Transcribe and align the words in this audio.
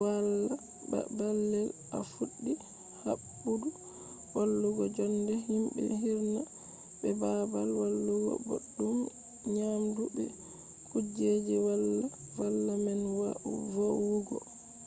wala 0.03 0.55
ba 0.89 0.99
balde 1.17 1.61
a 1.97 1.99
fuddi 2.11 2.51
habdu 3.03 3.51
wadugo 4.35 4.83
jonde 4.95 5.33
himbe 5.47 5.81
hirna 6.01 6.41
be 6.99 7.09
babal 7.21 7.69
walugo 7.81 8.33
boddum 8.47 8.97
nyamdu 9.55 10.03
be 10.15 10.25
kujeji 10.89 11.55
valla 12.37 12.73
man 12.85 13.01
vowugo 13.73 14.37